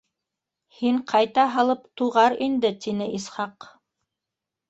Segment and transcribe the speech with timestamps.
[0.77, 3.71] Һин ҡайта һалып туғар инде,— тине Исхаҡ.